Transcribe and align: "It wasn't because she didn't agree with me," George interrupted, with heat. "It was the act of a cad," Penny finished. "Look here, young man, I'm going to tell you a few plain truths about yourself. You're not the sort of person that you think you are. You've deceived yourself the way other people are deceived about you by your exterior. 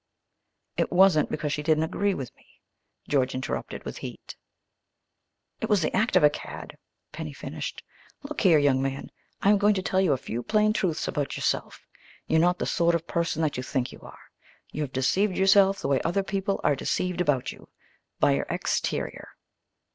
"It 0.77 0.91
wasn't 0.91 1.29
because 1.29 1.53
she 1.53 1.61
didn't 1.61 1.83
agree 1.83 2.15
with 2.15 2.35
me," 2.35 2.59
George 3.07 3.35
interrupted, 3.35 3.85
with 3.85 3.97
heat. 3.97 4.35
"It 5.59 5.69
was 5.69 5.83
the 5.83 5.95
act 5.95 6.15
of 6.15 6.23
a 6.23 6.29
cad," 6.31 6.75
Penny 7.11 7.33
finished. 7.33 7.83
"Look 8.23 8.41
here, 8.41 8.57
young 8.57 8.81
man, 8.81 9.11
I'm 9.43 9.59
going 9.59 9.75
to 9.75 9.83
tell 9.83 10.01
you 10.01 10.11
a 10.11 10.17
few 10.17 10.41
plain 10.41 10.73
truths 10.73 11.07
about 11.07 11.35
yourself. 11.37 11.85
You're 12.25 12.39
not 12.41 12.57
the 12.57 12.65
sort 12.65 12.95
of 12.95 13.05
person 13.05 13.43
that 13.43 13.57
you 13.57 13.61
think 13.61 13.91
you 13.91 14.01
are. 14.01 14.31
You've 14.71 14.91
deceived 14.91 15.37
yourself 15.37 15.77
the 15.79 15.87
way 15.87 16.01
other 16.01 16.23
people 16.23 16.59
are 16.63 16.75
deceived 16.75 17.21
about 17.21 17.51
you 17.51 17.69
by 18.19 18.31
your 18.31 18.47
exterior. 18.49 19.27